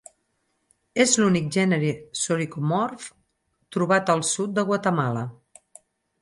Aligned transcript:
És 1.03 1.11
l'únic 1.23 1.51
gènere 1.55 1.91
soricomorf 2.21 3.05
trobat 3.77 4.11
al 4.15 4.25
sud 4.31 4.57
de 4.57 4.65
Guatemala. 4.71 5.27